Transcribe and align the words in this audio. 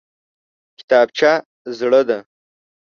کتابچه 0.79 1.31
زړه 1.79 2.01
ده! 2.07 2.19